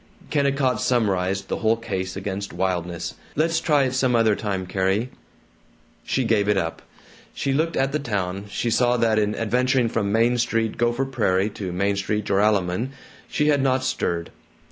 [0.31, 5.11] Kennicott summarized the whole case against wildness: "Let's try it some other time, Carrie."
[6.03, 6.81] She gave it up.
[7.35, 8.45] She looked at the town.
[8.49, 12.93] She saw that in adventuring from Main Street, Gopher Prairie, to Main Street, Joralemon,
[13.29, 14.31] she had not stirred.